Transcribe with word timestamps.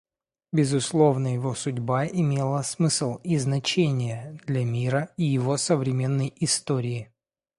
Безусловно, 0.51 1.31
его 1.31 1.53
судьба 1.53 2.07
имела 2.07 2.63
смысл 2.63 3.17
и 3.23 3.37
значение 3.37 4.35
для 4.47 4.65
мира 4.65 5.11
и 5.15 5.25
его 5.25 5.57
современной 5.57 6.33
истории. 6.37 7.11